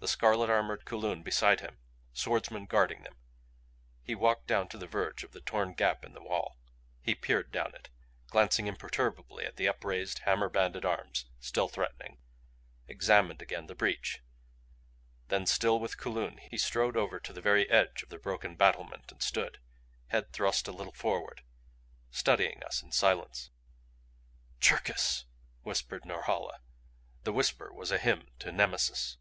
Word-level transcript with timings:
The 0.00 0.08
scarlet 0.08 0.50
armored 0.50 0.84
Kulun 0.84 1.22
beside 1.22 1.60
him, 1.60 1.78
swordsmen 2.12 2.66
guarding 2.66 3.04
them, 3.04 3.16
he 4.02 4.14
walked 4.14 4.48
to 4.48 4.66
the 4.76 4.86
verge 4.86 5.24
of 5.24 5.32
the 5.32 5.40
torn 5.40 5.72
gap 5.72 6.04
in 6.04 6.12
the 6.12 6.22
wall. 6.22 6.58
He 7.00 7.14
peered 7.14 7.50
down 7.50 7.74
it, 7.74 7.88
glancing 8.26 8.66
imperturbably 8.66 9.46
at 9.46 9.56
the 9.56 9.66
upraised, 9.66 10.18
hammer 10.18 10.50
banded 10.50 10.84
arms 10.84 11.24
still 11.40 11.68
threatening; 11.68 12.18
examined 12.86 13.40
again 13.40 13.66
the 13.66 13.74
breach. 13.74 14.20
Then 15.28 15.46
still 15.46 15.80
with 15.80 15.96
Kulun 15.96 16.36
he 16.36 16.58
strode 16.58 16.98
over 16.98 17.18
to 17.20 17.32
the 17.32 17.40
very 17.40 17.66
edge 17.70 18.02
of 18.02 18.10
the 18.10 18.18
broken 18.18 18.56
battlement 18.56 19.10
and 19.10 19.22
stood, 19.22 19.58
head 20.08 20.34
thrust 20.34 20.68
a 20.68 20.72
little 20.72 20.92
forward, 20.92 21.40
studying 22.10 22.62
us 22.62 22.82
in 22.82 22.92
silence. 22.92 23.48
"Cherkis!" 24.60 25.24
whispered 25.62 26.04
Norhala 26.04 26.60
the 27.22 27.32
whisper 27.32 27.72
was 27.72 27.90
a 27.90 27.96
hymn 27.96 28.28
to 28.40 28.52
Nemesis. 28.52 29.16